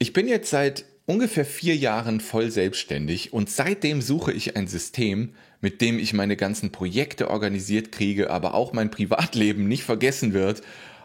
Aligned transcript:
Ich 0.00 0.12
bin 0.12 0.28
jetzt 0.28 0.50
seit 0.50 0.84
ungefähr 1.06 1.44
vier 1.44 1.74
Jahren 1.74 2.20
voll 2.20 2.52
selbstständig 2.52 3.32
und 3.32 3.50
seitdem 3.50 4.00
suche 4.00 4.32
ich 4.32 4.56
ein 4.56 4.68
System, 4.68 5.34
mit 5.60 5.80
dem 5.80 5.98
ich 5.98 6.12
meine 6.12 6.36
ganzen 6.36 6.70
Projekte 6.70 7.28
organisiert 7.28 7.90
kriege, 7.90 8.30
aber 8.30 8.54
auch 8.54 8.72
mein 8.72 8.92
Privatleben 8.92 9.66
nicht 9.66 9.82
vergessen 9.82 10.34
wird 10.34 10.62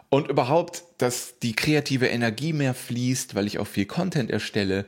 und 0.09 0.29
überhaupt, 0.29 0.83
dass 0.99 1.39
die 1.39 1.53
kreative 1.53 2.05
Energie 2.05 2.53
mehr 2.53 2.75
fließt, 2.75 3.33
weil 3.33 3.47
ich 3.47 3.57
auch 3.57 3.65
viel 3.65 3.87
Content 3.87 4.29
erstelle. 4.29 4.85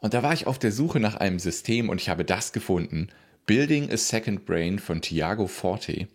Und 0.00 0.12
da 0.12 0.22
war 0.22 0.34
ich 0.34 0.46
auf 0.46 0.58
der 0.58 0.70
Suche 0.70 1.00
nach 1.00 1.14
einem 1.14 1.38
System 1.38 1.88
und 1.88 1.98
ich 1.98 2.10
habe 2.10 2.26
das 2.26 2.52
gefunden. 2.52 3.08
Building 3.46 3.90
a 3.90 3.96
Second 3.96 4.44
Brain 4.44 4.78
von 4.78 5.00
Tiago 5.00 5.46
Forte. 5.46 6.08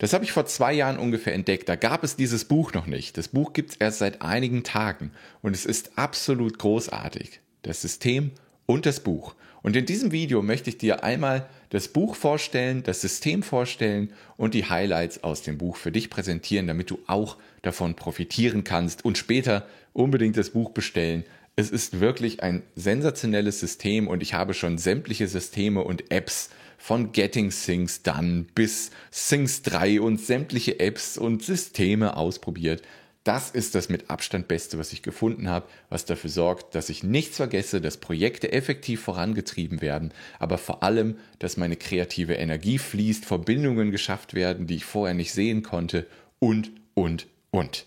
Das 0.00 0.14
habe 0.14 0.24
ich 0.24 0.32
vor 0.32 0.46
zwei 0.46 0.72
Jahren 0.72 0.98
ungefähr 0.98 1.34
entdeckt. 1.34 1.68
Da 1.68 1.76
gab 1.76 2.04
es 2.04 2.16
dieses 2.16 2.46
Buch 2.46 2.72
noch 2.72 2.86
nicht. 2.86 3.18
Das 3.18 3.28
Buch 3.28 3.52
gibt 3.52 3.72
es 3.72 3.76
erst 3.76 3.98
seit 3.98 4.22
einigen 4.22 4.64
Tagen 4.64 5.10
und 5.42 5.54
es 5.54 5.66
ist 5.66 5.98
absolut 5.98 6.58
großartig. 6.58 7.40
Das 7.60 7.82
System 7.82 8.30
und 8.64 8.86
das 8.86 9.00
Buch. 9.00 9.34
Und 9.60 9.76
in 9.76 9.84
diesem 9.84 10.10
Video 10.10 10.40
möchte 10.40 10.70
ich 10.70 10.78
dir 10.78 11.04
einmal 11.04 11.46
das 11.68 11.88
Buch 11.88 12.14
vorstellen, 12.14 12.82
das 12.82 13.02
System 13.02 13.42
vorstellen 13.42 14.10
und 14.38 14.54
die 14.54 14.64
Highlights 14.64 15.22
aus 15.22 15.42
dem 15.42 15.58
Buch 15.58 15.76
für 15.76 15.92
dich 15.92 16.08
präsentieren, 16.08 16.66
damit 16.66 16.88
du 16.88 16.98
auch 17.06 17.36
davon 17.60 17.94
profitieren 17.94 18.64
kannst 18.64 19.04
und 19.04 19.18
später 19.18 19.66
unbedingt 19.92 20.38
das 20.38 20.48
Buch 20.48 20.70
bestellen. 20.70 21.24
Es 21.56 21.70
ist 21.70 22.00
wirklich 22.00 22.42
ein 22.42 22.62
sensationelles 22.74 23.60
System 23.60 24.08
und 24.08 24.22
ich 24.22 24.32
habe 24.32 24.54
schon 24.54 24.78
sämtliche 24.78 25.28
Systeme 25.28 25.84
und 25.84 26.10
Apps 26.10 26.48
von 26.80 27.12
Getting 27.12 27.50
Things 27.50 28.02
Done 28.02 28.46
bis 28.54 28.90
Things 29.12 29.60
3 29.62 30.00
und 30.00 30.18
sämtliche 30.18 30.80
Apps 30.80 31.18
und 31.18 31.44
Systeme 31.44 32.16
ausprobiert. 32.16 32.82
Das 33.22 33.50
ist 33.50 33.74
das 33.74 33.90
mit 33.90 34.08
Abstand 34.08 34.48
Beste, 34.48 34.78
was 34.78 34.94
ich 34.94 35.02
gefunden 35.02 35.50
habe, 35.50 35.68
was 35.90 36.06
dafür 36.06 36.30
sorgt, 36.30 36.74
dass 36.74 36.88
ich 36.88 37.04
nichts 37.04 37.36
vergesse, 37.36 37.82
dass 37.82 37.98
Projekte 37.98 38.50
effektiv 38.50 39.02
vorangetrieben 39.02 39.82
werden, 39.82 40.12
aber 40.38 40.56
vor 40.56 40.82
allem, 40.82 41.18
dass 41.38 41.58
meine 41.58 41.76
kreative 41.76 42.34
Energie 42.34 42.78
fließt, 42.78 43.26
Verbindungen 43.26 43.90
geschafft 43.90 44.32
werden, 44.32 44.66
die 44.66 44.76
ich 44.76 44.86
vorher 44.86 45.14
nicht 45.14 45.32
sehen 45.32 45.62
konnte 45.62 46.06
und, 46.38 46.72
und, 46.94 47.26
und. 47.50 47.84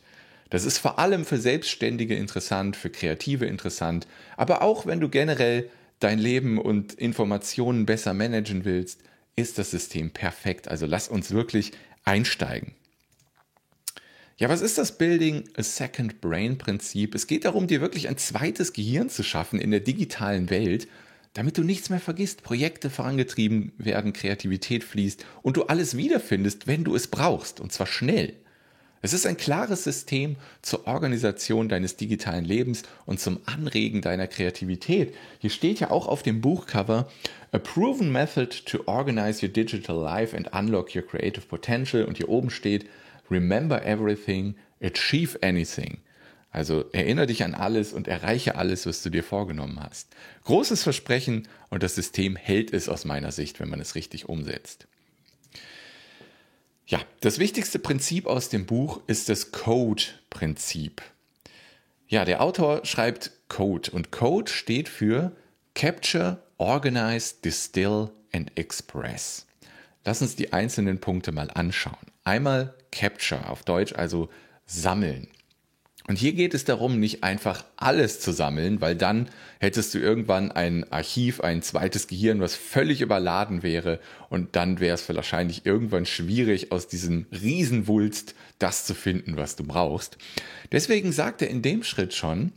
Das 0.51 0.65
ist 0.65 0.77
vor 0.77 0.99
allem 0.99 1.25
für 1.25 1.39
Selbstständige 1.39 2.15
interessant, 2.15 2.75
für 2.75 2.91
Kreative 2.91 3.47
interessant, 3.47 4.05
aber 4.37 4.61
auch 4.61 4.85
wenn 4.85 4.99
du 4.99 5.09
generell 5.09 5.67
dein 6.03 6.19
Leben 6.19 6.57
und 6.57 6.93
Informationen 6.93 7.85
besser 7.85 8.13
managen 8.13 8.65
willst, 8.65 9.01
ist 9.35 9.57
das 9.57 9.71
System 9.71 10.11
perfekt. 10.11 10.67
Also 10.67 10.85
lass 10.85 11.07
uns 11.07 11.31
wirklich 11.31 11.71
einsteigen. 12.03 12.73
Ja, 14.37 14.49
was 14.49 14.61
ist 14.61 14.77
das 14.77 14.97
Building 14.97 15.47
a 15.55 15.63
Second 15.63 16.19
Brain 16.19 16.57
Prinzip? 16.57 17.15
Es 17.15 17.27
geht 17.27 17.45
darum, 17.45 17.67
dir 17.67 17.81
wirklich 17.81 18.09
ein 18.09 18.17
zweites 18.17 18.73
Gehirn 18.73 19.09
zu 19.09 19.23
schaffen 19.23 19.59
in 19.59 19.71
der 19.71 19.79
digitalen 19.79 20.49
Welt, 20.49 20.87
damit 21.33 21.57
du 21.57 21.63
nichts 21.63 21.89
mehr 21.89 21.99
vergisst, 21.99 22.43
Projekte 22.43 22.89
vorangetrieben 22.89 23.71
werden, 23.77 24.13
Kreativität 24.13 24.83
fließt 24.83 25.25
und 25.41 25.57
du 25.57 25.63
alles 25.63 25.97
wiederfindest, 25.97 26.67
wenn 26.67 26.83
du 26.83 26.95
es 26.95 27.07
brauchst, 27.07 27.59
und 27.59 27.71
zwar 27.71 27.87
schnell. 27.87 28.35
Es 29.05 29.11
ist 29.11 29.27
ein 29.27 29.35
klares 29.35 29.83
System 29.83 30.37
zur 30.61 30.87
Organisation 30.87 31.67
deines 31.67 31.97
digitalen 31.97 32.45
Lebens 32.45 32.83
und 33.05 33.19
zum 33.19 33.41
Anregen 33.45 33.99
deiner 33.99 34.27
Kreativität. 34.27 35.13
Hier 35.39 35.49
steht 35.49 35.81
ja 35.81 35.91
auch 35.91 36.07
auf 36.07 36.23
dem 36.23 36.39
Buchcover 36.39 37.11
A 37.51 37.57
proven 37.57 38.13
method 38.13 38.63
to 38.63 38.81
organize 38.85 39.45
your 39.45 39.51
digital 39.51 40.01
life 40.01 40.33
and 40.33 40.53
unlock 40.53 40.95
your 40.95 41.01
creative 41.01 41.45
potential 41.47 42.05
und 42.05 42.15
hier 42.15 42.29
oben 42.29 42.49
steht 42.49 42.85
Remember 43.29 43.85
everything, 43.85 44.55
achieve 44.81 45.37
anything. 45.41 45.97
Also 46.51 46.85
erinnere 46.93 47.27
dich 47.27 47.43
an 47.43 47.55
alles 47.55 47.91
und 47.91 48.07
erreiche 48.07 48.55
alles, 48.55 48.85
was 48.85 49.03
du 49.03 49.09
dir 49.09 49.23
vorgenommen 49.25 49.81
hast. 49.81 50.15
Großes 50.45 50.81
Versprechen 50.81 51.49
und 51.69 51.83
das 51.83 51.95
System 51.95 52.37
hält 52.37 52.71
es 52.71 52.87
aus 52.87 53.03
meiner 53.03 53.33
Sicht, 53.33 53.59
wenn 53.59 53.69
man 53.69 53.81
es 53.81 53.95
richtig 53.95 54.29
umsetzt. 54.29 54.87
Ja, 56.85 56.99
das 57.21 57.39
wichtigste 57.39 57.79
Prinzip 57.79 58.27
aus 58.27 58.49
dem 58.49 58.65
Buch 58.65 59.01
ist 59.07 59.29
das 59.29 59.51
Code-Prinzip. 59.51 61.01
Ja, 62.07 62.25
der 62.25 62.41
Autor 62.41 62.85
schreibt 62.85 63.31
Code 63.47 63.91
und 63.91 64.11
Code 64.11 64.51
steht 64.51 64.89
für 64.89 65.31
Capture, 65.75 66.43
Organize, 66.57 67.35
Distill 67.43 68.09
and 68.33 68.51
Express. 68.57 69.47
Lass 70.03 70.21
uns 70.21 70.35
die 70.35 70.51
einzelnen 70.51 70.99
Punkte 70.99 71.31
mal 71.31 71.49
anschauen. 71.51 71.95
Einmal 72.23 72.75
Capture, 72.91 73.49
auf 73.49 73.63
Deutsch 73.63 73.93
also 73.93 74.29
sammeln. 74.65 75.27
Und 76.07 76.17
hier 76.17 76.33
geht 76.33 76.53
es 76.53 76.65
darum, 76.65 76.99
nicht 76.99 77.23
einfach 77.23 77.63
alles 77.77 78.19
zu 78.19 78.33
sammeln, 78.33 78.81
weil 78.81 78.95
dann 78.95 79.29
hättest 79.59 79.93
du 79.93 79.99
irgendwann 79.99 80.51
ein 80.51 80.91
Archiv, 80.91 81.39
ein 81.39 81.61
zweites 81.61 82.07
Gehirn, 82.07 82.41
was 82.41 82.55
völlig 82.55 82.99
überladen 82.99 83.63
wäre 83.63 83.99
und 84.29 84.57
dann 84.57 84.81
wäre 84.81 84.95
es 84.95 85.07
wahrscheinlich 85.07 85.65
irgendwann 85.65 86.05
schwierig, 86.05 86.73
aus 86.73 86.89
diesem 86.89 87.25
Riesenwulst 87.31 88.35
das 88.59 88.85
zu 88.85 88.93
finden, 88.93 89.37
was 89.37 89.55
du 89.55 89.63
brauchst. 89.63 90.17
Deswegen 90.73 91.13
sagt 91.13 91.41
er 91.41 91.49
in 91.49 91.61
dem 91.61 91.83
Schritt 91.83 92.13
schon, 92.13 92.51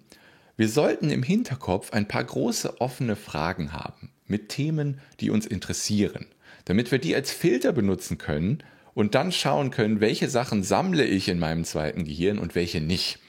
wir 0.56 0.68
sollten 0.68 1.10
im 1.10 1.22
Hinterkopf 1.22 1.92
ein 1.92 2.08
paar 2.08 2.24
große 2.24 2.80
offene 2.80 3.14
Fragen 3.14 3.72
haben 3.72 4.10
mit 4.26 4.48
Themen, 4.48 5.00
die 5.20 5.30
uns 5.30 5.46
interessieren, 5.46 6.26
damit 6.64 6.90
wir 6.90 6.98
die 6.98 7.14
als 7.14 7.30
Filter 7.30 7.72
benutzen 7.72 8.18
können 8.18 8.64
und 8.94 9.14
dann 9.14 9.30
schauen 9.30 9.70
können, 9.70 10.00
welche 10.00 10.28
Sachen 10.28 10.64
sammle 10.64 11.04
ich 11.04 11.28
in 11.28 11.38
meinem 11.38 11.64
zweiten 11.64 12.04
Gehirn 12.04 12.38
und 12.38 12.56
welche 12.56 12.80
nicht. 12.80 13.20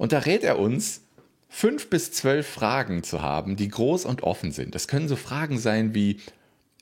Und 0.00 0.12
da 0.12 0.20
rät 0.20 0.44
er 0.44 0.58
uns, 0.58 1.02
fünf 1.50 1.90
bis 1.90 2.10
zwölf 2.10 2.46
Fragen 2.46 3.02
zu 3.02 3.20
haben, 3.20 3.56
die 3.56 3.68
groß 3.68 4.06
und 4.06 4.22
offen 4.22 4.50
sind. 4.50 4.74
Das 4.74 4.88
können 4.88 5.08
so 5.08 5.16
Fragen 5.16 5.58
sein 5.58 5.94
wie, 5.94 6.20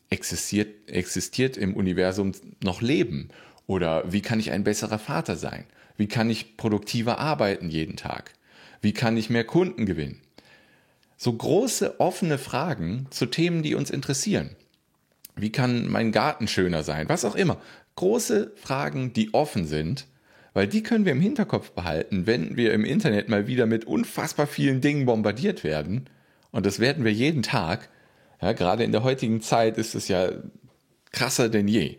existiert, 0.09 0.89
existiert 0.89 1.57
im 1.57 1.75
Universum 1.75 2.31
noch 2.62 2.81
Leben? 2.81 3.31
Oder 3.67 4.05
wie 4.12 4.21
kann 4.21 4.39
ich 4.39 4.53
ein 4.53 4.62
besserer 4.62 5.01
Vater 5.01 5.34
sein? 5.34 5.65
Wie 5.97 6.07
kann 6.07 6.31
ich 6.31 6.57
produktiver 6.57 7.19
arbeiten 7.19 7.71
jeden 7.71 7.97
Tag? 7.97 8.34
Wie 8.83 8.93
kann 8.93 9.17
ich 9.17 9.31
mehr 9.31 9.43
Kunden 9.43 9.84
gewinnen? 9.84 10.21
So 11.17 11.33
große, 11.33 11.99
offene 11.99 12.39
Fragen 12.39 13.09
zu 13.11 13.27
Themen, 13.27 13.65
die 13.65 13.75
uns 13.75 13.91
interessieren. 13.91 14.51
Wie 15.34 15.51
kann 15.51 15.89
mein 15.89 16.12
Garten 16.12 16.47
schöner 16.47 16.84
sein? 16.84 17.09
Was 17.09 17.25
auch 17.25 17.34
immer. 17.34 17.61
Große 17.97 18.53
Fragen, 18.55 19.12
die 19.12 19.34
offen 19.34 19.67
sind 19.67 20.07
weil 20.54 20.66
die 20.66 20.82
können 20.82 21.04
wir 21.04 21.12
im 21.12 21.20
Hinterkopf 21.20 21.70
behalten, 21.70 22.26
wenn 22.26 22.56
wir 22.56 22.72
im 22.72 22.84
Internet 22.84 23.28
mal 23.28 23.47
wieder 23.47 23.66
mit 23.66 23.84
unfassbar 23.84 24.47
vielen 24.47 24.81
Dingen 24.81 25.06
bombardiert 25.06 25.64
werden. 25.64 26.09
Und 26.50 26.66
das 26.66 26.81
werden 26.81 27.04
wir 27.04 27.12
jeden 27.12 27.42
Tag. 27.42 27.88
Ja, 28.41 28.53
gerade 28.53 28.84
in 28.84 28.92
der 28.92 29.03
heutigen 29.03 29.41
Zeit 29.41 29.78
ist 29.78 29.94
es 29.94 30.09
ja 30.09 30.31
krasser 31.12 31.48
denn 31.48 31.69
je. 31.69 31.97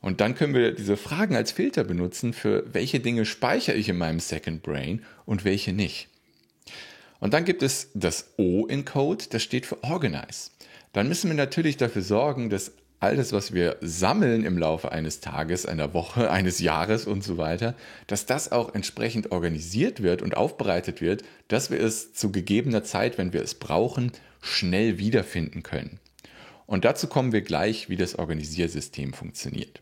Und 0.00 0.20
dann 0.20 0.34
können 0.34 0.54
wir 0.54 0.72
diese 0.72 0.96
Fragen 0.96 1.34
als 1.34 1.52
Filter 1.52 1.84
benutzen, 1.84 2.32
für 2.32 2.64
welche 2.72 3.00
Dinge 3.00 3.24
speichere 3.24 3.76
ich 3.76 3.88
in 3.88 3.98
meinem 3.98 4.20
Second 4.20 4.62
Brain 4.62 5.02
und 5.24 5.44
welche 5.44 5.72
nicht. 5.72 6.08
Und 7.18 7.34
dann 7.34 7.44
gibt 7.44 7.62
es 7.62 7.90
das 7.94 8.34
O 8.36 8.66
in 8.66 8.84
Code, 8.84 9.24
das 9.30 9.42
steht 9.42 9.66
für 9.66 9.82
Organize. 9.82 10.50
Dann 10.92 11.08
müssen 11.08 11.28
wir 11.28 11.36
natürlich 11.36 11.76
dafür 11.76 12.02
sorgen, 12.02 12.50
dass 12.50 12.72
all 13.00 13.16
das, 13.16 13.32
was 13.32 13.52
wir 13.52 13.76
sammeln 13.80 14.44
im 14.44 14.58
Laufe 14.58 14.92
eines 14.92 15.20
Tages, 15.20 15.66
einer 15.66 15.94
Woche, 15.94 16.30
eines 16.30 16.58
Jahres 16.60 17.06
und 17.06 17.22
so 17.22 17.38
weiter, 17.38 17.74
dass 18.06 18.26
das 18.26 18.52
auch 18.52 18.74
entsprechend 18.74 19.32
organisiert 19.32 20.02
wird 20.02 20.22
und 20.22 20.36
aufbereitet 20.36 21.00
wird, 21.00 21.22
dass 21.48 21.70
wir 21.70 21.80
es 21.80 22.12
zu 22.12 22.32
gegebener 22.32 22.84
Zeit, 22.84 23.18
wenn 23.18 23.32
wir 23.32 23.42
es 23.42 23.54
brauchen, 23.54 24.12
schnell 24.40 24.98
wiederfinden 24.98 25.62
können. 25.62 26.00
Und 26.66 26.84
dazu 26.84 27.06
kommen 27.06 27.32
wir 27.32 27.42
gleich, 27.42 27.88
wie 27.88 27.96
das 27.96 28.16
Organisiersystem 28.16 29.12
funktioniert. 29.12 29.80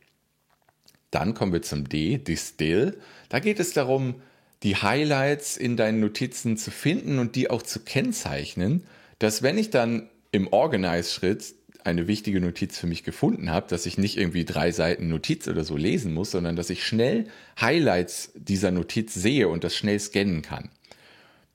Dann 1.10 1.34
kommen 1.34 1.52
wir 1.52 1.62
zum 1.62 1.88
D, 1.88 2.18
Distill. 2.18 2.98
Da 3.28 3.38
geht 3.38 3.60
es 3.60 3.72
darum, 3.72 4.16
die 4.62 4.76
Highlights 4.76 5.56
in 5.56 5.76
deinen 5.76 6.00
Notizen 6.00 6.56
zu 6.56 6.70
finden 6.70 7.18
und 7.18 7.36
die 7.36 7.50
auch 7.50 7.62
zu 7.62 7.80
kennzeichnen, 7.80 8.84
dass 9.18 9.42
wenn 9.42 9.56
ich 9.56 9.70
dann 9.70 10.08
im 10.32 10.52
Organize-Schritt 10.52 11.54
eine 11.84 12.08
wichtige 12.08 12.40
Notiz 12.40 12.78
für 12.78 12.86
mich 12.86 13.04
gefunden 13.04 13.50
habe, 13.50 13.66
dass 13.68 13.86
ich 13.86 13.98
nicht 13.98 14.16
irgendwie 14.16 14.44
drei 14.44 14.72
Seiten 14.72 15.08
Notiz 15.08 15.46
oder 15.46 15.64
so 15.64 15.76
lesen 15.76 16.12
muss, 16.12 16.30
sondern 16.30 16.56
dass 16.56 16.70
ich 16.70 16.84
schnell 16.84 17.26
Highlights 17.60 18.32
dieser 18.34 18.70
Notiz 18.70 19.14
sehe 19.14 19.48
und 19.48 19.64
das 19.64 19.76
schnell 19.76 20.00
scannen 20.00 20.42
kann. 20.42 20.70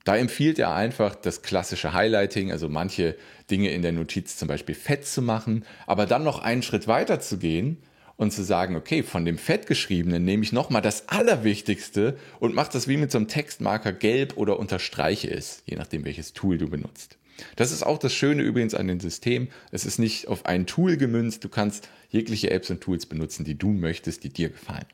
Da 0.04 0.16
empfiehlt 0.16 0.58
er 0.58 0.74
einfach 0.74 1.14
das 1.14 1.42
klassische 1.42 1.92
Highlighting, 1.92 2.52
also 2.52 2.68
manche 2.68 3.16
Dinge 3.50 3.70
in 3.70 3.82
der 3.82 3.92
Notiz 3.92 4.36
zum 4.36 4.48
Beispiel 4.48 4.74
fett 4.74 5.04
zu 5.04 5.20
machen, 5.20 5.64
aber 5.86 6.06
dann 6.06 6.24
noch 6.24 6.38
einen 6.38 6.62
Schritt 6.62 6.86
weiter 6.86 7.20
zu 7.20 7.38
gehen 7.38 7.76
und 8.16 8.32
zu 8.32 8.42
sagen, 8.42 8.76
okay, 8.76 9.02
von 9.02 9.24
dem 9.24 9.36
fettgeschriebenen 9.36 10.24
nehme 10.24 10.42
ich 10.42 10.52
nochmal 10.52 10.82
das 10.82 11.08
Allerwichtigste 11.08 12.16
und 12.38 12.54
mache 12.54 12.72
das 12.72 12.86
wie 12.86 12.96
mit 12.96 13.10
so 13.10 13.18
einem 13.18 13.28
Textmarker 13.28 13.92
gelb 13.92 14.36
oder 14.36 14.58
unterstreiche 14.58 15.30
es, 15.30 15.62
je 15.66 15.76
nachdem 15.76 16.04
welches 16.04 16.32
Tool 16.32 16.56
du 16.56 16.68
benutzt. 16.68 17.16
Das 17.56 17.72
ist 17.72 17.82
auch 17.82 17.98
das 17.98 18.14
Schöne 18.14 18.42
übrigens 18.42 18.74
an 18.74 18.88
dem 18.88 19.00
System. 19.00 19.48
Es 19.70 19.84
ist 19.84 19.98
nicht 19.98 20.28
auf 20.28 20.46
ein 20.46 20.66
Tool 20.66 20.96
gemünzt. 20.96 21.44
Du 21.44 21.48
kannst 21.48 21.88
jegliche 22.10 22.50
Apps 22.50 22.70
und 22.70 22.80
Tools 22.80 23.06
benutzen, 23.06 23.44
die 23.44 23.56
du 23.56 23.68
möchtest, 23.68 24.24
die 24.24 24.30
dir 24.30 24.50
gefallen. 24.50 24.86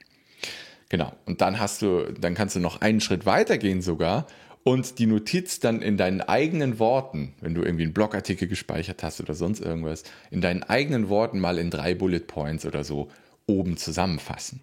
Genau. 0.89 1.13
Und 1.25 1.41
dann 1.41 1.59
hast 1.59 1.83
du, 1.83 2.13
dann 2.13 2.35
kannst 2.35 2.57
du 2.57 2.61
noch 2.61 2.81
einen 2.81 3.01
Schritt 3.01 3.27
weiter 3.27 3.59
gehen 3.59 3.83
sogar 3.83 4.27
und 4.67 4.99
die 4.99 5.07
Notiz 5.07 5.61
dann 5.61 5.81
in 5.81 5.97
deinen 5.97 6.21
eigenen 6.21 6.79
Worten, 6.79 7.35
wenn 7.41 7.55
du 7.55 7.63
irgendwie 7.63 7.85
einen 7.85 7.95
Blogartikel 7.95 8.49
gespeichert 8.49 9.03
hast 9.03 9.21
oder 9.21 9.35
sonst 9.35 9.61
irgendwas, 9.61 10.03
in 10.31 10.41
deinen 10.41 10.65
eigenen 10.65 11.09
Worten 11.09 11.39
mal 11.39 11.59
in 11.59 11.71
drei 11.71 11.95
Bullet 11.95 12.27
Points 12.27 12.67
oder 12.67 12.83
so 12.83 13.09
oben 13.47 13.77
zusammenfassen. 13.77 14.61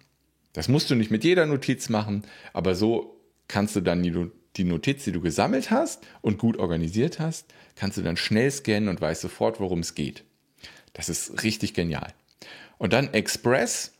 Das 0.52 0.68
musst 0.68 0.90
du 0.90 0.94
nicht 0.94 1.10
mit 1.10 1.24
jeder 1.24 1.46
Notiz 1.46 1.88
machen, 1.88 2.22
aber 2.52 2.74
so 2.74 3.18
kannst 3.48 3.76
du 3.76 3.80
dann 3.80 4.02
die 4.02 4.14
Notiz, 4.62 5.02
die 5.02 5.10
du 5.10 5.20
gesammelt 5.20 5.72
hast 5.72 6.06
und 6.22 6.38
gut 6.38 6.56
organisiert 6.58 7.18
hast, 7.18 7.46
kannst 7.74 7.98
du 7.98 8.02
dann 8.02 8.16
schnell 8.16 8.50
scannen 8.52 8.88
und 8.88 9.00
weißt 9.00 9.22
sofort, 9.22 9.58
worum 9.58 9.80
es 9.80 9.96
geht. 9.96 10.22
Das 10.92 11.08
ist 11.08 11.42
richtig 11.42 11.74
genial. 11.74 12.14
Und 12.78 12.92
dann 12.92 13.12
Express, 13.12 13.92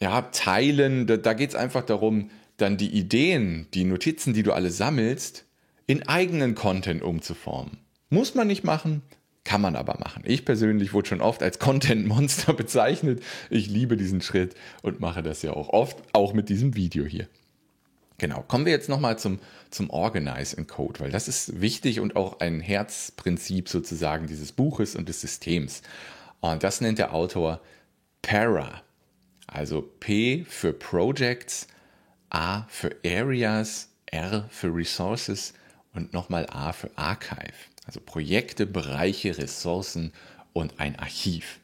ja, 0.00 0.22
teilen, 0.22 1.06
da, 1.06 1.16
da 1.16 1.34
geht 1.34 1.50
es 1.50 1.56
einfach 1.56 1.84
darum, 1.84 2.30
dann 2.56 2.76
die 2.76 2.90
Ideen, 2.90 3.68
die 3.74 3.84
Notizen, 3.84 4.34
die 4.34 4.42
du 4.42 4.52
alle 4.52 4.70
sammelst, 4.70 5.44
in 5.86 6.06
eigenen 6.08 6.54
Content 6.54 7.02
umzuformen. 7.02 7.78
Muss 8.10 8.34
man 8.34 8.48
nicht 8.48 8.64
machen, 8.64 9.02
kann 9.44 9.60
man 9.60 9.76
aber 9.76 9.98
machen. 9.98 10.22
Ich 10.26 10.44
persönlich 10.44 10.92
wurde 10.92 11.08
schon 11.08 11.20
oft 11.20 11.42
als 11.42 11.58
Content-Monster 11.58 12.52
bezeichnet. 12.54 13.22
Ich 13.48 13.68
liebe 13.68 13.96
diesen 13.96 14.20
Schritt 14.20 14.54
und 14.82 15.00
mache 15.00 15.22
das 15.22 15.42
ja 15.42 15.52
auch 15.52 15.68
oft, 15.68 15.98
auch 16.12 16.34
mit 16.34 16.48
diesem 16.48 16.76
Video 16.76 17.04
hier. 17.04 17.28
Genau, 18.20 18.42
kommen 18.42 18.66
wir 18.66 18.72
jetzt 18.72 18.90
nochmal 18.90 19.18
zum, 19.18 19.38
zum 19.70 19.88
Organize 19.88 20.54
in 20.54 20.66
Code, 20.66 21.00
weil 21.00 21.10
das 21.10 21.26
ist 21.26 21.62
wichtig 21.62 22.00
und 22.00 22.16
auch 22.16 22.40
ein 22.40 22.60
Herzprinzip 22.60 23.66
sozusagen 23.66 24.26
dieses 24.26 24.52
Buches 24.52 24.94
und 24.94 25.08
des 25.08 25.22
Systems. 25.22 25.80
Und 26.40 26.62
das 26.62 26.82
nennt 26.82 26.98
der 26.98 27.14
Autor 27.14 27.62
Para. 28.20 28.82
Also 29.46 29.80
P 29.80 30.44
für 30.46 30.74
Projects, 30.74 31.66
A 32.28 32.64
für 32.68 32.94
Areas, 33.06 33.88
R 34.04 34.46
für 34.50 34.68
Resources 34.68 35.54
und 35.94 36.12
nochmal 36.12 36.46
A 36.50 36.74
für 36.74 36.90
Archive. 36.96 37.54
Also 37.86 38.00
Projekte, 38.00 38.66
Bereiche, 38.66 39.38
Ressourcen 39.38 40.12
und 40.52 40.78
ein 40.78 40.98
Archiv. 40.98 41.58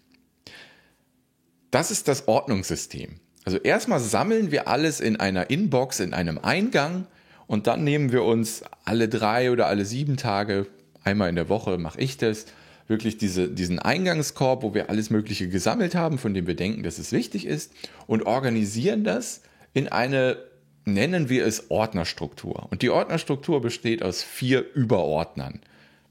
Das 1.70 1.91
ist 1.91 2.09
das 2.09 2.26
Ordnungssystem. 2.29 3.20
Also 3.46 3.58
erstmal 3.58 4.00
sammeln 4.00 4.50
wir 4.50 4.66
alles 4.66 4.98
in 4.98 5.20
einer 5.20 5.50
Inbox, 5.50 6.00
in 6.00 6.12
einem 6.12 6.38
Eingang 6.38 7.06
und 7.46 7.69
dann 7.69 7.84
nehmen 7.84 8.10
wir 8.10 8.25
uns 8.25 8.64
alle 8.84 9.08
drei 9.08 9.52
oder 9.52 9.69
alle 9.69 9.84
sieben 9.84 10.16
Tage, 10.16 10.66
einmal 11.04 11.28
in 11.28 11.37
der 11.37 11.48
Woche 11.48 11.78
mache 11.78 12.00
ich 12.00 12.16
das, 12.19 12.46
wirklich 12.88 13.19
diese, 13.19 13.48
diesen 13.48 13.78
Eingangskorb, 13.78 14.64
wo 14.64 14.75
wir 14.75 14.90
alles 14.90 15.10
Mögliche 15.10 15.48
gesammelt 15.48 15.94
haben, 15.94 16.19
von 16.19 16.34
dem 16.34 16.48
wir 16.48 16.56
denken, 16.56 16.82
dass 16.82 16.98
es 16.98 17.12
wichtig 17.12 17.46
ist, 17.46 17.72
und 18.08 18.25
organisieren 18.26 19.04
das 19.04 19.43
in 19.75 19.87
eine, 19.88 20.38
nennen 20.84 21.28
wir 21.28 21.46
es 21.46 21.70
Ordnerstruktur. 21.70 22.66
Und 22.70 22.82
die 22.82 22.90
Ordnerstruktur 22.90 23.60
besteht 23.60 24.02
aus 24.02 24.25
vier 24.25 24.64
Überordnern. 24.75 25.60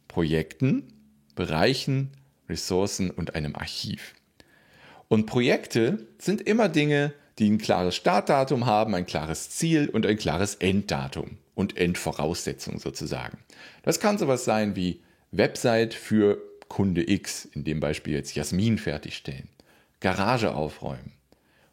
Projekten, 0.07 0.83
Bereichen, 1.35 2.11
Ressourcen 2.47 3.11
und 3.11 3.35
einem 3.35 3.55
Archiv. 3.55 4.13
Und 5.09 5.25
Projekte 5.25 6.07
sind 6.17 6.41
immer 6.41 6.69
Dinge, 6.69 7.13
die 7.39 7.49
ein 7.49 7.57
klares 7.57 7.95
Startdatum 7.95 8.65
haben, 8.65 8.95
ein 8.95 9.05
klares 9.05 9.49
Ziel 9.49 9.89
und 9.89 10.05
ein 10.05 10.17
klares 10.17 10.55
Enddatum 10.55 11.37
und 11.53 11.77
Endvoraussetzung 11.77 12.79
sozusagen. 12.79 13.37
Das 13.83 13.99
kann 13.99 14.17
sowas 14.17 14.45
sein 14.45 14.75
wie 14.75 15.01
Website 15.31 15.93
für 15.93 16.41
Kunde 16.67 17.09
X, 17.09 17.45
in 17.45 17.63
dem 17.63 17.79
Beispiel 17.79 18.13
jetzt 18.13 18.35
Jasmin 18.35 18.77
fertigstellen, 18.77 19.49
Garage 19.99 20.53
aufräumen, 20.55 21.13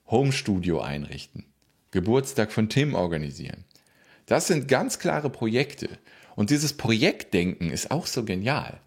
Homestudio 0.08 0.80
einrichten, 0.80 1.44
Geburtstag 1.90 2.52
von 2.52 2.68
Tim 2.68 2.94
organisieren. 2.94 3.64
Das 4.26 4.46
sind 4.46 4.68
ganz 4.68 4.98
klare 4.98 5.30
Projekte. 5.30 5.88
Und 6.36 6.50
dieses 6.50 6.72
Projektdenken 6.72 7.70
ist 7.70 7.90
auch 7.90 8.06
so 8.06 8.24
genial. 8.24 8.80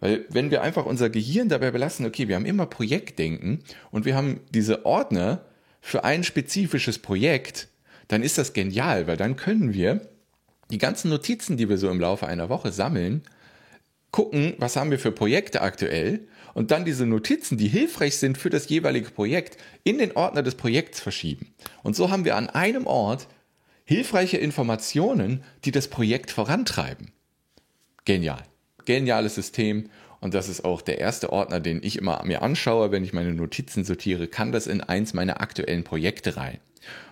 Weil 0.00 0.24
wenn 0.28 0.50
wir 0.50 0.62
einfach 0.62 0.86
unser 0.86 1.10
Gehirn 1.10 1.48
dabei 1.48 1.70
belassen, 1.70 2.06
okay, 2.06 2.28
wir 2.28 2.36
haben 2.36 2.46
immer 2.46 2.66
Projektdenken 2.66 3.62
und 3.90 4.04
wir 4.04 4.14
haben 4.14 4.40
diese 4.50 4.86
Ordner 4.86 5.44
für 5.80 6.04
ein 6.04 6.24
spezifisches 6.24 6.98
Projekt, 6.98 7.68
dann 8.08 8.22
ist 8.22 8.38
das 8.38 8.52
genial, 8.52 9.06
weil 9.06 9.16
dann 9.16 9.36
können 9.36 9.74
wir 9.74 10.08
die 10.70 10.78
ganzen 10.78 11.10
Notizen, 11.10 11.56
die 11.56 11.68
wir 11.68 11.78
so 11.78 11.90
im 11.90 12.00
Laufe 12.00 12.26
einer 12.26 12.48
Woche 12.48 12.72
sammeln, 12.72 13.22
gucken, 14.10 14.54
was 14.58 14.76
haben 14.76 14.90
wir 14.90 14.98
für 14.98 15.12
Projekte 15.12 15.60
aktuell 15.60 16.26
und 16.54 16.70
dann 16.70 16.84
diese 16.84 17.06
Notizen, 17.06 17.58
die 17.58 17.68
hilfreich 17.68 18.16
sind 18.16 18.38
für 18.38 18.50
das 18.50 18.68
jeweilige 18.68 19.10
Projekt, 19.10 19.58
in 19.84 19.98
den 19.98 20.12
Ordner 20.12 20.42
des 20.42 20.54
Projekts 20.54 21.00
verschieben. 21.00 21.54
Und 21.82 21.94
so 21.94 22.10
haben 22.10 22.24
wir 22.24 22.36
an 22.36 22.48
einem 22.50 22.86
Ort 22.86 23.28
hilfreiche 23.84 24.38
Informationen, 24.38 25.42
die 25.64 25.70
das 25.70 25.88
Projekt 25.88 26.30
vorantreiben. 26.30 27.12
Genial. 28.04 28.42
Geniales 28.84 29.34
System. 29.34 29.90
Und 30.20 30.34
das 30.34 30.48
ist 30.48 30.64
auch 30.64 30.82
der 30.82 30.98
erste 30.98 31.32
Ordner, 31.32 31.60
den 31.60 31.82
ich 31.82 31.96
immer 31.96 32.22
mir 32.24 32.42
anschaue, 32.42 32.90
wenn 32.90 33.04
ich 33.04 33.12
meine 33.12 33.32
Notizen 33.32 33.84
sortiere, 33.84 34.26
kann 34.26 34.52
das 34.52 34.66
in 34.66 34.80
eins 34.80 35.14
meiner 35.14 35.40
aktuellen 35.40 35.84
Projekte 35.84 36.36
rein. 36.36 36.58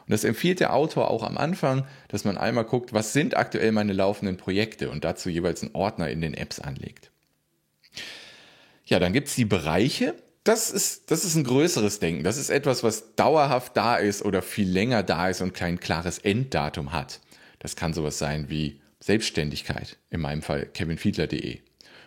Und 0.07 0.13
das 0.13 0.25
empfiehlt 0.25 0.61
der 0.61 0.73
Autor 0.75 1.11
auch 1.11 1.23
am 1.23 1.37
Anfang, 1.37 1.87
dass 2.09 2.25
man 2.25 2.39
einmal 2.39 2.65
guckt, 2.65 2.93
was 2.93 3.13
sind 3.13 3.37
aktuell 3.37 3.73
meine 3.73 3.93
laufenden 3.93 4.37
Projekte 4.37 4.91
und 4.91 5.05
dazu 5.05 5.29
jeweils 5.29 5.63
einen 5.63 5.75
Ordner 5.75 6.11
in 6.11 6.21
den 6.21 6.35
Apps 6.35 6.61
anlegt. 6.61 7.11
Ja, 8.85 9.01
dann 9.01 9.13
gibt 9.13 9.29
es 9.29 9.35
die 9.35 9.45
Bereiche. 9.45 10.15
Das 10.45 10.71
ist, 10.71 11.11
das 11.11 11.25
ist 11.25 11.35
ein 11.35 11.43
größeres 11.43 11.99
Denken. 11.99 12.23
Das 12.23 12.37
ist 12.37 12.51
etwas, 12.51 12.85
was 12.85 13.17
dauerhaft 13.17 13.77
da 13.77 13.97
ist 13.97 14.25
oder 14.25 14.43
viel 14.43 14.69
länger 14.69 15.03
da 15.03 15.29
ist 15.29 15.41
und 15.41 15.55
kein 15.55 15.81
klares 15.81 16.19
Enddatum 16.19 16.93
hat. 16.93 17.21
Das 17.59 17.75
kann 17.75 17.93
sowas 17.93 18.19
sein 18.19 18.49
wie 18.49 18.81
Selbstständigkeit, 19.01 19.99
in 20.11 20.21
meinem 20.21 20.43
Fall 20.43 20.67
kevinfiedler.de 20.67 21.59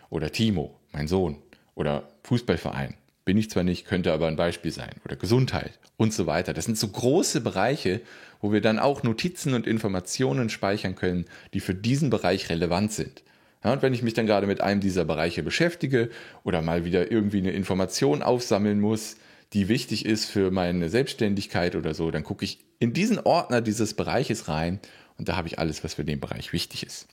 oder 0.08 0.32
Timo, 0.32 0.79
mein 0.92 1.08
Sohn 1.08 1.36
oder 1.74 2.08
Fußballverein 2.24 2.94
bin 3.24 3.36
ich 3.36 3.48
zwar 3.48 3.62
nicht, 3.62 3.86
könnte 3.86 4.12
aber 4.12 4.26
ein 4.26 4.34
Beispiel 4.34 4.72
sein. 4.72 4.90
Oder 5.04 5.14
Gesundheit 5.14 5.78
und 5.96 6.12
so 6.12 6.26
weiter. 6.26 6.52
Das 6.52 6.64
sind 6.64 6.76
so 6.76 6.88
große 6.88 7.40
Bereiche, 7.40 8.00
wo 8.40 8.52
wir 8.52 8.60
dann 8.60 8.78
auch 8.78 9.02
Notizen 9.02 9.54
und 9.54 9.68
Informationen 9.68 10.48
speichern 10.48 10.96
können, 10.96 11.26
die 11.54 11.60
für 11.60 11.74
diesen 11.74 12.10
Bereich 12.10 12.48
relevant 12.48 12.92
sind. 12.92 13.22
Ja, 13.62 13.72
und 13.72 13.82
wenn 13.82 13.94
ich 13.94 14.02
mich 14.02 14.14
dann 14.14 14.26
gerade 14.26 14.48
mit 14.48 14.62
einem 14.62 14.80
dieser 14.80 15.04
Bereiche 15.04 15.42
beschäftige 15.42 16.10
oder 16.42 16.60
mal 16.60 16.84
wieder 16.84 17.12
irgendwie 17.12 17.38
eine 17.38 17.52
Information 17.52 18.22
aufsammeln 18.22 18.80
muss, 18.80 19.16
die 19.52 19.68
wichtig 19.68 20.06
ist 20.06 20.24
für 20.24 20.50
meine 20.50 20.88
Selbstständigkeit 20.88 21.76
oder 21.76 21.94
so, 21.94 22.10
dann 22.10 22.24
gucke 22.24 22.44
ich 22.44 22.64
in 22.78 22.94
diesen 22.94 23.20
Ordner 23.20 23.60
dieses 23.60 23.94
Bereiches 23.94 24.48
rein 24.48 24.80
und 25.18 25.28
da 25.28 25.36
habe 25.36 25.46
ich 25.46 25.58
alles, 25.58 25.84
was 25.84 25.94
für 25.94 26.04
den 26.04 26.18
Bereich 26.18 26.52
wichtig 26.52 26.84
ist. 26.84 27.06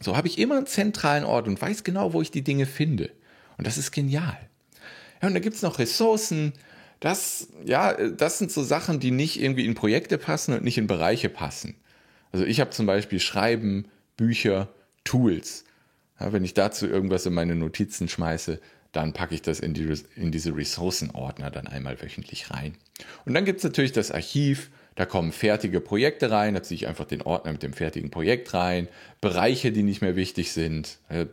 So 0.00 0.16
habe 0.16 0.28
ich 0.28 0.38
immer 0.38 0.56
einen 0.56 0.66
zentralen 0.66 1.24
Ort 1.24 1.48
und 1.48 1.60
weiß 1.60 1.84
genau, 1.84 2.12
wo 2.12 2.22
ich 2.22 2.30
die 2.30 2.42
Dinge 2.42 2.66
finde. 2.66 3.10
Und 3.56 3.66
das 3.66 3.78
ist 3.78 3.92
genial. 3.92 4.38
Ja, 5.22 5.28
und 5.28 5.34
da 5.34 5.40
gibt 5.40 5.56
es 5.56 5.62
noch 5.62 5.78
Ressourcen. 5.78 6.52
Das, 7.00 7.48
ja, 7.64 7.94
das 7.94 8.38
sind 8.38 8.50
so 8.50 8.62
Sachen, 8.62 9.00
die 9.00 9.10
nicht 9.10 9.40
irgendwie 9.40 9.64
in 9.64 9.74
Projekte 9.74 10.18
passen 10.18 10.54
und 10.54 10.64
nicht 10.64 10.78
in 10.78 10.86
Bereiche 10.86 11.28
passen. 11.28 11.74
Also 12.32 12.44
ich 12.44 12.60
habe 12.60 12.70
zum 12.70 12.86
Beispiel 12.86 13.20
Schreiben, 13.20 13.86
Bücher, 14.16 14.68
Tools. 15.04 15.64
Ja, 16.20 16.32
wenn 16.32 16.44
ich 16.44 16.54
dazu 16.54 16.86
irgendwas 16.86 17.26
in 17.26 17.34
meine 17.34 17.54
Notizen 17.54 18.08
schmeiße, 18.08 18.60
dann 18.92 19.12
packe 19.12 19.34
ich 19.34 19.42
das 19.42 19.60
in, 19.60 19.74
die, 19.74 19.92
in 20.16 20.32
diese 20.32 20.56
Ressourcenordner 20.56 21.50
dann 21.50 21.66
einmal 21.66 22.00
wöchentlich 22.00 22.50
rein. 22.50 22.76
Und 23.26 23.34
dann 23.34 23.44
gibt 23.44 23.58
es 23.58 23.64
natürlich 23.64 23.92
das 23.92 24.10
Archiv, 24.10 24.70
da 24.96 25.04
kommen 25.04 25.30
fertige 25.30 25.80
Projekte 25.80 26.30
rein, 26.30 26.54
da 26.54 26.62
ziehe 26.62 26.76
ich 26.76 26.88
einfach 26.88 27.04
den 27.04 27.20
Ordner 27.20 27.52
mit 27.52 27.62
dem 27.62 27.74
fertigen 27.74 28.10
Projekt 28.10 28.54
rein, 28.54 28.88
Bereiche, 29.20 29.70
die 29.70 29.82
nicht 29.82 30.00
mehr 30.00 30.16
wichtig 30.16 30.52
sind. 30.52 30.98
Äh, 31.10 31.26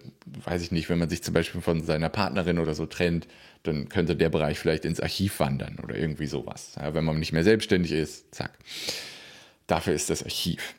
weiß 0.44 0.62
ich 0.62 0.72
nicht, 0.72 0.90
wenn 0.90 1.00
man 1.00 1.10
sich 1.10 1.24
zum 1.24 1.34
Beispiel 1.34 1.62
von 1.62 1.82
seiner 1.82 2.10
Partnerin 2.10 2.60
oder 2.60 2.76
so 2.76 2.86
trennt, 2.86 3.26
dann 3.64 3.88
könnte 3.88 4.18
der 4.18 4.28
Bereich 4.28 4.60
vielleicht 4.60 4.84
ins 4.84 5.00
Archiv 5.00 5.40
wandern 5.40 5.80
oder 5.82 5.96
irgendwie 5.96 6.26
sowas. 6.26 6.74
Wenn 6.76 7.06
man 7.06 7.18
nicht 7.18 7.32
mehr 7.32 7.46
selbstständig 7.46 7.94
ist, 7.94 8.36
zack. 8.36 8.52
Dafür 9.66 9.94
ist 9.94 10.10
das 10.10 10.24
Archiv. 10.24 10.76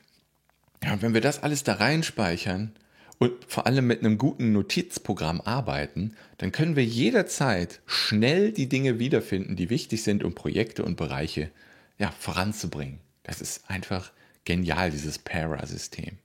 Und 0.93 1.01
wenn 1.01 1.15
wir 1.15 1.23
das 1.23 1.43
alles 1.43 1.65
da 1.65 1.75
reinspeichern 1.75 2.73
und 3.17 3.33
vor 3.49 3.67
allem 3.67 3.87
mit 3.87 4.01
einem 4.01 4.19
guten 4.19 4.53
Notizprogramm 4.53 5.41
arbeiten, 5.41 6.15
dann 6.37 6.53
können 6.53 6.77
wir 6.77 6.85
jederzeit 6.85 7.81
schnell 7.87 8.53
die 8.53 8.69
Dinge 8.69 8.99
wiederfinden, 8.99 9.57
die 9.57 9.71
wichtig 9.71 10.03
sind, 10.03 10.23
um 10.23 10.35
Projekte 10.35 10.85
und 10.85 10.99
Bereiche 10.99 11.51
ja, 11.99 12.11
voranzubringen. 12.19 13.01
Das 13.23 13.41
ist 13.41 13.69
einfach 13.69 14.13
genial, 14.45 14.91
dieses 14.91 15.19
Para-System. 15.19 16.19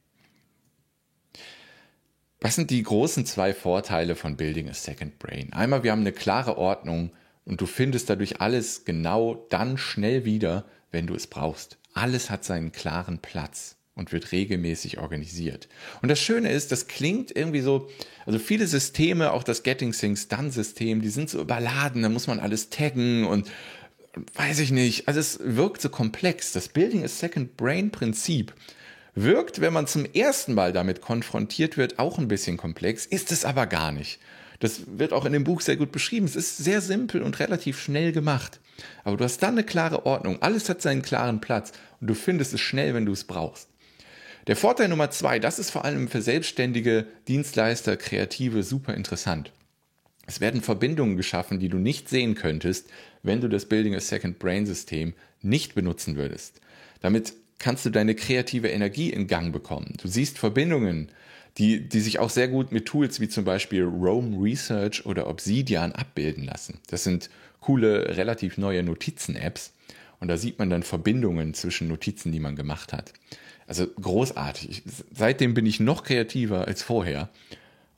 Was 2.41 2.55
sind 2.55 2.69
die 2.69 2.83
großen 2.83 3.25
zwei 3.25 3.53
Vorteile 3.53 4.15
von 4.15 4.38
Building 4.38 4.69
a 4.69 4.73
Second 4.73 5.19
Brain? 5.19 5.51
Einmal, 5.51 5.83
wir 5.83 5.91
haben 5.91 6.01
eine 6.01 6.13
klare 6.13 6.57
Ordnung 6.57 7.11
und 7.43 7.59
du 7.59 7.65
findest 7.65 8.09
dadurch 8.09 8.39
alles 8.39 8.85
genau 8.85 9.45
dann 9.49 9.77
schnell 9.77 10.23
wieder, 10.23 10.65
wenn 10.91 11.07
du 11.07 11.15
es 11.15 11.27
brauchst. 11.27 11.77
Alles 11.93 12.29
hat 12.29 12.45
seinen 12.45 12.71
klaren 12.71 13.19
Platz 13.19 13.75
und 13.99 14.13
wird 14.13 14.31
regelmäßig 14.31 14.99
organisiert. 14.99 15.67
Und 16.01 16.07
das 16.07 16.19
Schöne 16.19 16.51
ist, 16.51 16.71
das 16.71 16.88
klingt 16.88 17.35
irgendwie 17.35 17.59
so, 17.59 17.89
also 18.25 18.39
viele 18.39 18.67
Systeme, 18.67 19.33
auch 19.33 19.43
das 19.43 19.63
Getting 19.63 19.91
Things 19.91 20.29
Done 20.29 20.51
System, 20.51 21.01
die 21.01 21.09
sind 21.09 21.29
so 21.29 21.41
überladen, 21.41 22.03
da 22.03 22.09
muss 22.09 22.27
man 22.27 22.39
alles 22.39 22.69
taggen 22.69 23.25
und 23.25 23.51
weiß 24.35 24.59
ich 24.59 24.71
nicht. 24.71 25.07
Also 25.07 25.19
es 25.19 25.39
wirkt 25.41 25.81
so 25.81 25.89
komplex. 25.89 26.51
Das 26.51 26.69
Building 26.69 27.03
a 27.03 27.07
Second 27.07 27.57
Brain 27.57 27.91
Prinzip 27.91 28.53
Wirkt, 29.15 29.59
wenn 29.59 29.73
man 29.73 29.88
zum 29.88 30.05
ersten 30.05 30.53
Mal 30.53 30.71
damit 30.71 31.01
konfrontiert 31.01 31.75
wird, 31.77 31.99
auch 31.99 32.19
ein 32.19 32.27
bisschen 32.27 32.57
komplex, 32.57 33.05
ist 33.05 33.31
es 33.31 33.43
aber 33.43 33.65
gar 33.65 33.91
nicht. 33.91 34.19
Das 34.59 34.81
wird 34.97 35.13
auch 35.13 35.25
in 35.25 35.33
dem 35.33 35.43
Buch 35.43 35.61
sehr 35.61 35.77
gut 35.77 35.91
beschrieben. 35.91 36.25
Es 36.25 36.38
ist 36.38 36.57
sehr 36.57 36.79
simpel 36.79 37.21
und 37.21 37.39
relativ 37.39 37.81
schnell 37.81 38.11
gemacht. 38.11 38.59
Aber 39.03 39.17
du 39.17 39.23
hast 39.23 39.41
dann 39.43 39.55
eine 39.55 39.63
klare 39.63 40.05
Ordnung. 40.05 40.41
Alles 40.41 40.69
hat 40.69 40.81
seinen 40.81 41.01
klaren 41.01 41.41
Platz 41.41 41.73
und 41.99 42.07
du 42.07 42.13
findest 42.13 42.53
es 42.53 42.61
schnell, 42.61 42.93
wenn 42.93 43.05
du 43.05 43.11
es 43.11 43.23
brauchst. 43.23 43.67
Der 44.47 44.55
Vorteil 44.55 44.88
Nummer 44.88 45.11
zwei, 45.11 45.39
das 45.39 45.59
ist 45.59 45.69
vor 45.69 45.85
allem 45.85 46.07
für 46.07 46.21
selbstständige 46.21 47.05
Dienstleister, 47.27 47.97
Kreative 47.97 48.63
super 48.63 48.93
interessant. 48.93 49.51
Es 50.29 50.41
werden 50.41 50.62
Verbindungen 50.62 51.17
geschaffen, 51.17 51.59
die 51.59 51.69
du 51.69 51.79
nicht 51.79 52.07
sehen 52.07 52.36
könntest, 52.36 52.88
wenn 53.24 53.41
du 53.41 53.48
das 53.48 53.65
Building 53.65 53.95
a 53.95 54.00
Second 54.00 54.38
Brain 54.38 54.67
System 54.67 55.15
nicht 55.41 55.74
benutzen 55.74 56.17
würdest. 56.17 56.62
Damit 57.01 57.33
kannst 57.57 57.83
du 57.88 57.89
deine 57.89 58.13
kreative 58.13 58.67
Energie 58.67 59.09
in 59.09 59.25
Gang 59.25 59.51
bekommen. 59.51 59.95
Du 60.00 60.07
siehst 60.07 60.38
Verbindungen, 60.38 61.09
die, 61.57 61.89
die 61.89 62.00
sich 62.00 62.19
auch 62.19 62.29
sehr 62.29 62.48
gut 62.48 62.71
mit 62.71 62.86
Tools 62.86 63.19
wie 63.19 63.27
zum 63.27 63.43
Beispiel 63.43 63.83
Rome 63.83 64.38
Research 64.39 65.03
oder 65.07 65.27
Obsidian 65.27 65.93
abbilden 65.93 66.43
lassen. 66.43 66.77
Das 66.91 67.03
sind 67.03 67.31
coole, 67.59 68.15
relativ 68.15 68.59
neue 68.59 68.83
Notizen-Apps 68.83 69.74
und 70.19 70.27
da 70.27 70.38
sieht 70.38 70.59
man 70.59 70.69
dann 70.69 70.83
Verbindungen 70.83 71.55
zwischen 71.55 71.88
Notizen, 71.88 72.31
die 72.31 72.39
man 72.39 72.55
gemacht 72.55 72.93
hat. 72.93 73.13
Also 73.65 73.88
großartig. 73.88 74.83
Seitdem 75.12 75.55
bin 75.55 75.65
ich 75.65 75.79
noch 75.79 76.03
kreativer 76.03 76.67
als 76.67 76.83
vorher. 76.83 77.29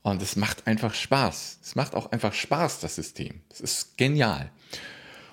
Und 0.04 0.22
es 0.22 0.36
macht 0.36 0.68
einfach 0.68 0.94
Spaß. 0.94 1.60
Es 1.62 1.76
macht 1.76 1.96
auch 1.96 2.12
einfach 2.12 2.34
Spaß, 2.34 2.80
das 2.80 2.96
System. 2.96 3.42
Es 3.52 3.62
ist 3.62 3.98
genial. 3.98 4.52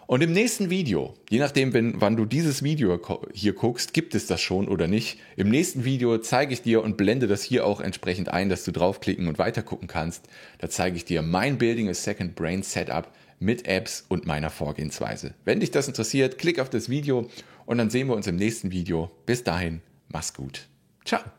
Und 0.07 0.23
im 0.23 0.33
nächsten 0.33 0.71
Video, 0.71 1.13
je 1.29 1.39
nachdem, 1.39 1.75
wenn, 1.75 2.01
wann 2.01 2.17
du 2.17 2.25
dieses 2.25 2.63
Video 2.63 2.99
hier 3.35 3.53
guckst, 3.53 3.93
gibt 3.93 4.15
es 4.15 4.27
das 4.27 4.41
schon 4.41 4.67
oder 4.67 4.87
nicht. 4.87 5.19
Im 5.37 5.51
nächsten 5.51 5.85
Video 5.85 6.17
zeige 6.17 6.55
ich 6.55 6.63
dir 6.63 6.83
und 6.83 6.97
blende 6.97 7.27
das 7.27 7.43
hier 7.43 7.67
auch 7.67 7.83
entsprechend 7.83 8.31
ein, 8.31 8.49
dass 8.49 8.65
du 8.65 8.73
draufklicken 8.73 9.29
und 9.29 9.39
weitergucken 9.39 9.87
kannst. 9.87 10.25
Da 10.61 10.71
zeige 10.71 10.97
ich 10.97 11.05
dir 11.05 11.21
mein 11.21 11.59
Building 11.59 11.91
a 11.91 11.95
Second 11.95 12.37
Brain 12.37 12.63
Setup 12.63 13.13
mit 13.39 13.69
Apps 13.69 14.07
und 14.09 14.27
meiner 14.27 14.49
Vorgehensweise. 14.49 15.35
Wenn 15.45 15.61
dich 15.61 15.73
das 15.73 15.89
interessiert, 15.89 16.39
klick 16.39 16.59
auf 16.59 16.71
das 16.71 16.89
Video 16.89 17.29
und 17.67 17.77
dann 17.77 17.91
sehen 17.91 18.09
wir 18.09 18.17
uns 18.17 18.27
im 18.27 18.37
nächsten 18.37 18.73
Video. 18.73 19.11
Bis 19.27 19.45
dahin, 19.45 19.83
mach's 20.09 20.33
gut. 20.33 20.69
Ciao. 21.05 21.38